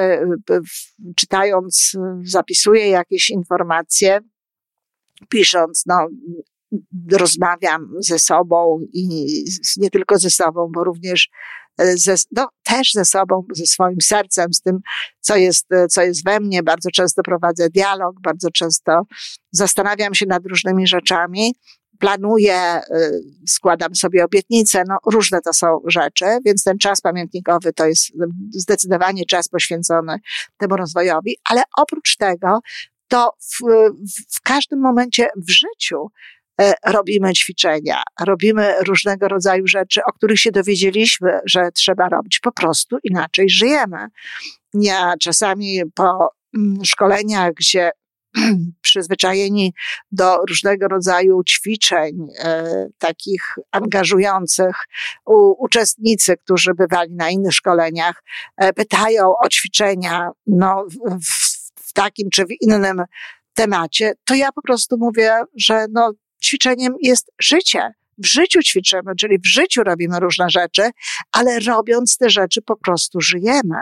czytając, 1.16 1.92
zapisuję 2.22 2.88
jakieś 2.88 3.30
informacje, 3.30 4.18
pisząc, 5.28 5.82
no, 5.86 6.08
rozmawiam 7.12 7.88
ze 7.98 8.18
sobą 8.18 8.80
i 8.92 9.34
nie 9.76 9.90
tylko 9.90 10.18
ze 10.18 10.30
sobą, 10.30 10.70
bo 10.74 10.84
również 10.84 11.28
ze, 11.78 12.14
no, 12.32 12.48
też 12.62 12.92
ze 12.92 13.04
sobą, 13.04 13.44
ze 13.52 13.66
swoim 13.66 14.00
sercem, 14.00 14.52
z 14.52 14.60
tym, 14.60 14.78
co 15.20 15.36
jest, 15.36 15.66
co 15.90 16.02
jest 16.02 16.24
we 16.24 16.40
mnie. 16.40 16.62
Bardzo 16.62 16.90
często 16.90 17.22
prowadzę 17.22 17.70
dialog, 17.70 18.20
bardzo 18.20 18.50
często 18.50 19.02
zastanawiam 19.52 20.14
się 20.14 20.26
nad 20.26 20.46
różnymi 20.46 20.86
rzeczami, 20.86 21.54
planuję, 21.98 22.80
y, 22.90 23.22
składam 23.46 23.94
sobie 23.94 24.24
obietnice, 24.24 24.82
no 24.88 24.98
różne 25.06 25.40
to 25.40 25.52
są 25.52 25.80
rzeczy, 25.86 26.24
więc 26.44 26.64
ten 26.64 26.78
czas 26.78 27.00
pamiętnikowy 27.00 27.72
to 27.72 27.86
jest 27.86 28.12
zdecydowanie 28.50 29.26
czas 29.26 29.48
poświęcony 29.48 30.18
temu 30.58 30.76
rozwojowi, 30.76 31.36
ale 31.44 31.62
oprócz 31.76 32.16
tego 32.16 32.60
to 33.08 33.30
w, 33.40 33.58
w 34.34 34.40
każdym 34.42 34.80
momencie 34.80 35.28
w 35.36 35.50
życiu 35.50 36.10
robimy 36.86 37.32
ćwiczenia, 37.32 38.02
robimy 38.20 38.74
różnego 38.86 39.28
rodzaju 39.28 39.66
rzeczy, 39.66 40.00
o 40.08 40.12
których 40.12 40.40
się 40.40 40.52
dowiedzieliśmy, 40.52 41.40
że 41.44 41.72
trzeba 41.74 42.08
robić. 42.08 42.40
Po 42.40 42.52
prostu 42.52 42.96
inaczej 43.04 43.50
żyjemy. 43.50 44.06
Ja 44.74 45.14
czasami 45.20 45.82
po 45.94 46.30
mm, 46.56 46.84
szkoleniach, 46.84 47.52
gdzie 47.52 47.90
przyzwyczajeni 48.82 49.74
do 50.12 50.36
różnego 50.48 50.88
rodzaju 50.88 51.44
ćwiczeń, 51.44 52.26
e, 52.38 52.86
takich 52.98 53.54
angażujących. 53.72 54.76
U, 55.26 55.64
uczestnicy, 55.64 56.36
którzy 56.36 56.74
bywali 56.74 57.14
na 57.14 57.30
innych 57.30 57.54
szkoleniach, 57.54 58.22
e, 58.56 58.72
pytają 58.72 59.32
o 59.44 59.48
ćwiczenia 59.48 60.30
no, 60.46 60.84
w, 60.88 61.30
w 61.80 61.92
takim 61.92 62.30
czy 62.30 62.44
w 62.44 62.50
innym 62.60 63.02
temacie, 63.54 64.12
to 64.24 64.34
ja 64.34 64.52
po 64.52 64.62
prostu 64.62 64.96
mówię, 64.98 65.32
że 65.56 65.86
no, 65.92 66.12
ćwiczeniem 66.44 66.94
jest 67.02 67.30
życie. 67.40 67.92
W 68.18 68.26
życiu 68.26 68.62
ćwiczymy, 68.62 69.12
czyli 69.20 69.38
w 69.38 69.46
życiu 69.46 69.82
robimy 69.82 70.20
różne 70.20 70.50
rzeczy, 70.50 70.90
ale 71.32 71.60
robiąc 71.60 72.16
te 72.18 72.30
rzeczy 72.30 72.62
po 72.62 72.76
prostu 72.76 73.20
żyjemy. 73.20 73.76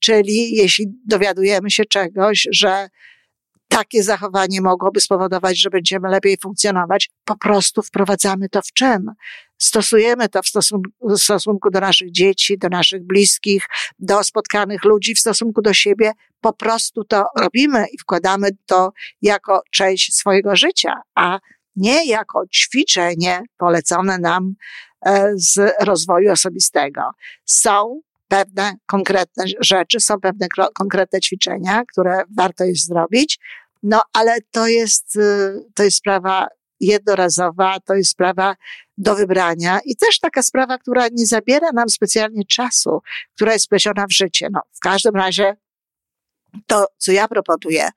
Czyli 0.00 0.54
jeśli 0.56 0.86
dowiadujemy 1.06 1.70
się 1.70 1.84
czegoś, 1.84 2.48
że 2.50 2.88
takie 3.68 4.02
zachowanie 4.02 4.60
mogłoby 4.60 5.00
spowodować, 5.00 5.60
że 5.60 5.70
będziemy 5.70 6.08
lepiej 6.08 6.36
funkcjonować, 6.42 7.10
po 7.24 7.36
prostu 7.36 7.82
wprowadzamy 7.82 8.48
to 8.48 8.62
w 8.62 8.72
czyn. 8.72 9.06
Stosujemy 9.58 10.28
to 10.28 10.42
w 10.42 10.46
stosunku, 10.46 10.90
w 11.00 11.18
stosunku 11.18 11.70
do 11.70 11.80
naszych 11.80 12.10
dzieci, 12.10 12.58
do 12.58 12.68
naszych 12.68 13.06
bliskich, 13.06 13.66
do 13.98 14.24
spotkanych 14.24 14.84
ludzi, 14.84 15.14
w 15.14 15.18
stosunku 15.18 15.62
do 15.62 15.74
siebie. 15.74 16.12
Po 16.40 16.52
prostu 16.52 17.04
to 17.04 17.24
robimy 17.38 17.86
i 17.92 17.98
wkładamy 17.98 18.48
to 18.66 18.92
jako 19.22 19.62
część 19.70 20.14
swojego 20.14 20.56
życia, 20.56 20.94
a 21.14 21.38
nie 21.76 22.06
jako 22.06 22.46
ćwiczenie 22.54 23.42
polecone 23.58 24.18
nam 24.18 24.54
e, 25.06 25.32
z 25.34 25.74
rozwoju 25.80 26.32
osobistego. 26.32 27.02
Są 27.44 28.00
pewne 28.28 28.76
konkretne 28.86 29.44
rzeczy, 29.60 30.00
są 30.00 30.20
pewne 30.20 30.46
konkretne 30.74 31.20
ćwiczenia, 31.20 31.82
które 31.92 32.22
warto 32.36 32.64
jest 32.64 32.86
zrobić, 32.86 33.38
no 33.82 34.02
ale 34.12 34.38
to 34.50 34.66
jest, 34.66 35.16
y, 35.16 35.64
to 35.74 35.82
jest 35.82 35.96
sprawa 35.96 36.48
jednorazowa, 36.80 37.80
to 37.80 37.94
jest 37.94 38.10
sprawa 38.10 38.56
do 38.98 39.14
wybrania 39.14 39.80
i 39.84 39.96
też 39.96 40.20
taka 40.20 40.42
sprawa, 40.42 40.78
która 40.78 41.08
nie 41.12 41.26
zabiera 41.26 41.72
nam 41.72 41.88
specjalnie 41.88 42.44
czasu, 42.44 43.02
która 43.34 43.52
jest 43.52 43.66
wpleciona 43.66 44.06
w 44.06 44.12
życie. 44.12 44.48
No, 44.52 44.60
w 44.72 44.80
każdym 44.80 45.16
razie 45.16 45.56
to, 46.66 46.86
co 46.98 47.12
ja 47.12 47.28
proponuję, 47.28 47.88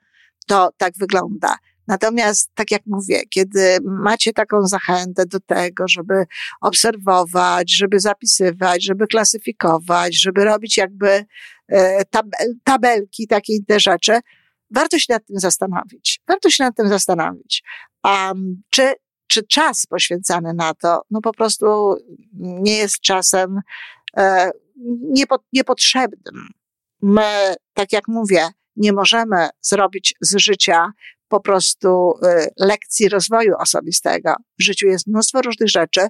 to 0.48 0.69
tak 0.77 0.93
wygląda. 0.98 1.55
Natomiast, 1.89 2.51
tak 2.55 2.72
jak 2.72 2.81
mówię, 2.86 3.22
kiedy 3.29 3.77
macie 3.84 4.34
taką 4.34 4.67
zachętę 4.67 5.25
do 5.25 5.39
tego, 5.39 5.88
żeby 5.88 6.25
obserwować, 6.62 7.75
żeby 7.75 8.00
zapisywać, 8.00 8.84
żeby 8.84 9.08
klasyfikować, 9.08 10.22
żeby 10.22 10.43
robić 10.43 10.77
jakby 10.77 11.25
e, 11.69 12.03
tabelki, 12.63 13.27
takie 13.27 13.53
te 13.67 13.79
rzeczy, 13.79 14.19
warto 14.72 15.00
się 15.00 15.13
nad 15.13 15.25
tym 15.25 15.39
zastanowić. 15.39 16.22
Warto 16.27 16.50
się 16.50 16.63
nad 16.63 16.75
tym 16.75 16.88
zastanowić. 16.88 17.63
Um, 18.03 18.62
czy, 18.69 18.93
czy 19.27 19.43
czas 19.43 19.86
poświęcany 19.86 20.53
na 20.53 20.74
to, 20.74 21.01
no 21.12 21.22
po 21.22 21.34
prostu 21.34 21.96
nie 22.39 22.77
jest 22.77 23.00
czasem 23.00 23.60
e, 24.17 24.51
niepo, 25.01 25.39
niepotrzebnym. 25.53 26.50
My, 27.01 27.55
tak 27.74 27.93
jak 27.93 28.08
mówię, 28.08 28.48
nie 28.75 28.93
możemy 28.93 29.50
zrobić 29.62 30.15
z 30.22 30.38
życia 30.38 30.91
po 31.29 31.39
prostu 31.39 32.13
y, 32.24 32.48
lekcji 32.57 33.09
rozwoju 33.09 33.55
osobistego. 33.59 34.33
W 34.59 34.63
życiu 34.63 34.88
jest 34.88 35.07
mnóstwo 35.07 35.41
różnych 35.41 35.69
rzeczy 35.69 36.07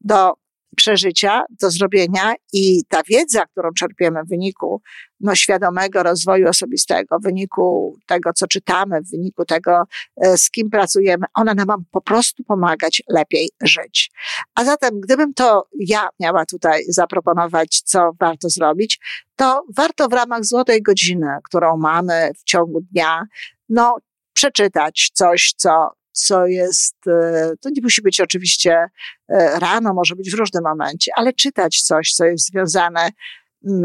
do 0.00 0.34
przeżycia, 0.76 1.44
do 1.60 1.70
zrobienia 1.70 2.34
i 2.52 2.84
ta 2.88 3.02
wiedza, 3.02 3.46
którą 3.46 3.70
czerpiemy 3.72 4.24
w 4.24 4.28
wyniku 4.28 4.82
no, 5.20 5.34
świadomego 5.34 6.02
rozwoju 6.02 6.48
osobistego, 6.48 7.18
w 7.18 7.22
wyniku 7.22 7.96
tego, 8.06 8.32
co 8.32 8.46
czytamy, 8.46 9.00
w 9.00 9.10
wyniku 9.10 9.44
tego, 9.44 9.82
y, 10.24 10.38
z 10.38 10.50
kim 10.50 10.70
pracujemy, 10.70 11.26
ona 11.34 11.54
nam 11.54 11.84
po 11.90 12.00
prostu 12.00 12.44
pomagać 12.44 13.02
lepiej 13.08 13.50
żyć. 13.62 14.10
A 14.54 14.64
zatem, 14.64 15.00
gdybym 15.00 15.34
to 15.34 15.68
ja 15.78 16.08
miała 16.20 16.46
tutaj 16.46 16.82
zaproponować, 16.88 17.82
co 17.84 18.10
warto 18.20 18.48
zrobić, 18.48 19.00
to 19.36 19.62
warto 19.76 20.08
w 20.08 20.12
ramach 20.12 20.44
złotej 20.44 20.82
godziny, 20.82 21.28
którą 21.44 21.76
mamy 21.76 22.30
w 22.38 22.44
ciągu 22.44 22.80
dnia, 22.80 23.22
no, 23.68 23.96
przeczytać 24.36 25.10
coś, 25.14 25.54
co, 25.56 25.90
co 26.12 26.46
jest, 26.46 26.96
e, 27.06 27.52
to 27.60 27.70
nie 27.70 27.82
musi 27.82 28.02
być 28.02 28.20
oczywiście 28.20 28.86
e, 29.28 29.58
rano, 29.58 29.94
może 29.94 30.16
być 30.16 30.30
w 30.30 30.34
różnym 30.34 30.64
momencie, 30.64 31.12
ale 31.16 31.32
czytać 31.32 31.82
coś, 31.82 32.12
co 32.12 32.24
jest 32.24 32.46
związane 32.46 33.10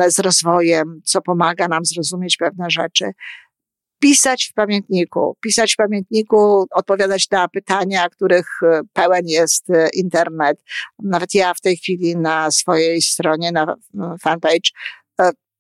z 0.08 0.20
rozwojem, 0.20 1.02
co 1.06 1.22
pomaga 1.22 1.68
nam 1.68 1.86
zrozumieć 1.86 2.38
pewne 2.38 2.70
rzeczy. 2.70 3.12
Pisać 4.00 4.50
w 4.52 4.54
pamiętniku, 4.54 5.38
pisać 5.42 5.74
w 5.74 5.76
pamiętniku, 5.76 6.66
odpowiadać 6.72 7.30
na 7.30 7.48
pytania, 7.48 8.10
których 8.10 8.48
e, 8.64 8.82
pełen 8.94 9.28
jest 9.28 9.68
internet. 9.94 10.64
Nawet 11.04 11.34
ja 11.34 11.54
w 11.54 11.62
tej 11.62 11.78
chwili 11.78 12.18
na 12.18 12.52
swojej 12.52 13.02
stronie, 13.02 13.52
na 13.52 13.76
fanpage, 14.24 14.72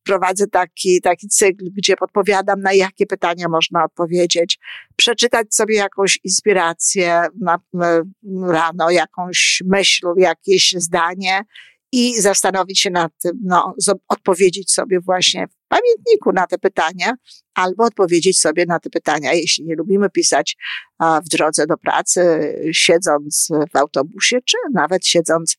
prowadzę 0.04 0.48
taki, 0.48 1.02
taki 1.02 1.28
cykl, 1.28 1.66
gdzie 1.78 1.96
podpowiadam, 1.96 2.62
na 2.62 2.74
jakie 2.74 3.06
pytania 3.06 3.50
można 3.50 3.84
odpowiedzieć, 3.84 4.60
przeczytać 4.96 5.56
sobie 5.56 5.76
jakąś 5.76 6.20
inspirację 6.24 7.22
na, 7.42 7.58
rano, 8.48 8.90
jakąś 8.90 9.64
myśl, 9.66 10.08
jakieś 10.18 10.72
zdanie 10.78 11.42
i 11.92 12.22
zastanowić 12.22 12.80
się 12.80 12.90
nad 12.90 13.12
tym, 13.24 13.32
no, 13.44 13.76
odpowiedzieć 14.08 14.72
sobie 14.72 15.00
właśnie 15.00 15.48
w 15.48 15.68
pamiętniku 15.68 16.32
na 16.34 16.48
te 16.48 16.58
pytania, 16.58 17.14
albo 17.54 17.84
odpowiedzieć 17.84 18.40
sobie 18.40 18.66
na 18.66 18.80
te 18.80 18.90
pytania, 18.90 19.34
jeśli 19.34 19.66
nie 19.66 19.76
lubimy 19.76 20.10
pisać 20.10 20.58
w 21.00 21.30
drodze 21.30 21.68
do 21.68 21.78
pracy, 21.78 22.22
siedząc 22.74 23.48
w 23.74 23.76
autobusie, 23.76 24.40
czy 24.46 24.58
nawet 24.74 25.06
siedząc 25.08 25.56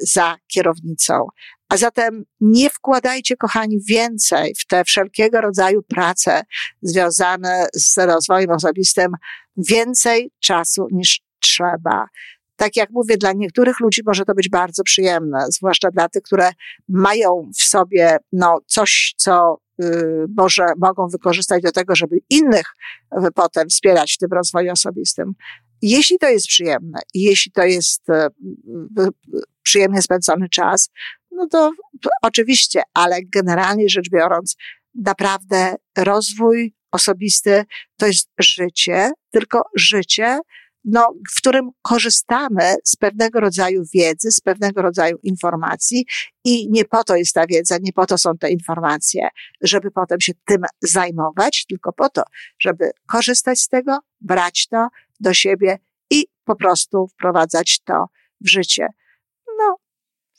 za 0.00 0.36
kierownicą. 0.46 1.26
A 1.68 1.76
zatem 1.76 2.24
nie 2.40 2.70
wkładajcie, 2.70 3.36
kochani, 3.36 3.78
więcej 3.88 4.54
w 4.54 4.66
te 4.66 4.84
wszelkiego 4.84 5.40
rodzaju 5.40 5.82
prace 5.82 6.42
związane 6.82 7.66
z 7.74 7.98
rozwojem 7.98 8.50
osobistym, 8.50 9.12
więcej 9.56 10.30
czasu 10.40 10.86
niż 10.90 11.20
trzeba. 11.40 12.06
Tak 12.56 12.76
jak 12.76 12.90
mówię, 12.90 13.16
dla 13.16 13.32
niektórych 13.32 13.80
ludzi 13.80 14.02
może 14.06 14.24
to 14.24 14.34
być 14.34 14.48
bardzo 14.48 14.82
przyjemne, 14.82 15.44
zwłaszcza 15.48 15.90
dla 15.90 16.08
tych, 16.08 16.22
które 16.22 16.50
mają 16.88 17.50
w 17.58 17.62
sobie 17.62 18.16
no, 18.32 18.60
coś, 18.66 19.14
co 19.16 19.58
y, 19.82 19.86
może 20.36 20.66
mogą 20.78 21.08
wykorzystać 21.08 21.62
do 21.62 21.72
tego, 21.72 21.96
żeby 21.96 22.18
innych 22.30 22.66
y, 23.12 23.30
potem 23.34 23.68
wspierać 23.68 24.14
w 24.14 24.18
tym 24.18 24.32
rozwoju 24.32 24.72
osobistym. 24.72 25.34
Jeśli 25.82 26.18
to 26.18 26.28
jest 26.28 26.46
przyjemne, 26.46 26.98
jeśli 27.14 27.52
to 27.52 27.62
jest 27.62 28.08
y, 28.08 29.08
przyjemnie 29.62 30.02
spędzony 30.02 30.48
czas, 30.48 30.90
no 31.30 31.46
to 31.48 31.70
oczywiście, 32.22 32.82
ale 32.94 33.18
generalnie 33.34 33.88
rzecz 33.88 34.10
biorąc, 34.10 34.56
naprawdę 34.94 35.76
rozwój 35.98 36.74
osobisty 36.92 37.64
to 37.96 38.06
jest 38.06 38.28
życie, 38.38 39.10
tylko 39.30 39.62
życie, 39.76 40.38
no, 40.84 41.14
w 41.34 41.36
którym 41.36 41.70
korzystamy 41.82 42.74
z 42.84 42.96
pewnego 42.96 43.40
rodzaju 43.40 43.82
wiedzy, 43.94 44.30
z 44.30 44.40
pewnego 44.40 44.82
rodzaju 44.82 45.16
informacji 45.22 46.06
i 46.44 46.70
nie 46.70 46.84
po 46.84 47.04
to 47.04 47.16
jest 47.16 47.34
ta 47.34 47.46
wiedza, 47.46 47.76
nie 47.80 47.92
po 47.92 48.06
to 48.06 48.18
są 48.18 48.38
te 48.38 48.50
informacje, 48.50 49.28
żeby 49.60 49.90
potem 49.90 50.20
się 50.20 50.32
tym 50.44 50.62
zajmować, 50.80 51.66
tylko 51.68 51.92
po 51.92 52.08
to, 52.08 52.22
żeby 52.58 52.90
korzystać 53.06 53.60
z 53.60 53.68
tego, 53.68 53.98
brać 54.20 54.68
to 54.68 54.88
do 55.22 55.34
siebie 55.34 55.78
i 56.10 56.24
po 56.44 56.56
prostu 56.56 57.06
wprowadzać 57.06 57.80
to 57.84 58.06
w 58.40 58.48
życie 58.50 58.88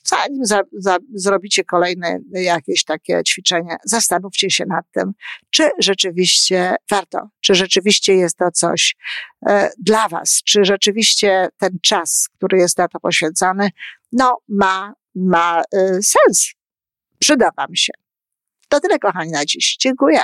zanim 0.04 0.46
za, 0.46 0.62
za, 0.78 0.98
zrobicie 1.14 1.64
kolejne 1.64 2.20
jakieś 2.32 2.84
takie 2.84 3.24
ćwiczenie, 3.24 3.78
zastanówcie 3.86 4.50
się 4.50 4.66
nad 4.66 4.86
tym, 4.92 5.14
czy 5.50 5.70
rzeczywiście 5.80 6.76
warto, 6.90 7.30
czy 7.42 7.56
rzeczywiście 7.56 8.16
jest 8.16 8.38
to 8.38 8.52
coś 8.52 8.96
e, 9.48 9.70
dla 9.78 10.10
Was, 10.10 10.42
czy 10.46 10.66
rzeczywiście 10.66 11.48
ten 11.58 11.78
czas, 11.82 12.30
który 12.38 12.58
jest 12.58 12.78
na 12.78 12.88
to 12.88 13.00
poświęcony, 13.00 13.70
no, 14.12 14.38
ma, 14.48 14.94
ma 15.16 15.64
e, 15.74 16.00
sens. 16.04 16.54
Przyda 17.20 17.50
Wam 17.58 17.76
się. 17.76 17.94
To 18.70 18.80
tyle, 18.80 19.00
kochani, 19.00 19.32
na 19.32 19.46
dziś. 19.46 19.78
Dziękuję. 19.80 20.24